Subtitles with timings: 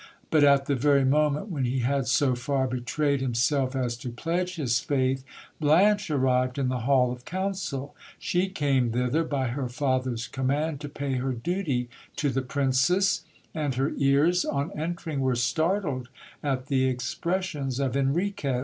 [0.31, 4.55] But, at the very moment when he had so far betrayed himself as to pledge
[4.55, 5.23] his faith,
[5.59, 7.95] Blanche arrived in the hall of council.
[8.17, 13.75] She came thither, by her father's command, to pay her duty to the princess; and
[13.75, 16.09] her ears, on entering, were startled
[16.41, 18.59] at the expressions of Enriquez.